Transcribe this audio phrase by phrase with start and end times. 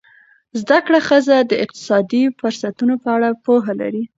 [0.61, 4.03] زده کړه ښځه د اقتصادي فرصتونو په اړه پوهه لري.